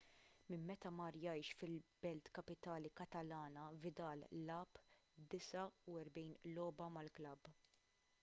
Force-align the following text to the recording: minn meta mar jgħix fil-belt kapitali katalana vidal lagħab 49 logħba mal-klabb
minn 0.51 0.61
meta 0.67 0.91
mar 0.99 1.17
jgħix 1.23 1.57
fil-belt 1.57 2.31
kapitali 2.37 2.91
katalana 3.01 3.65
vidal 3.83 4.23
lagħab 4.47 4.81
49 5.27 6.57
logħba 6.57 6.89
mal-klabb 6.97 7.55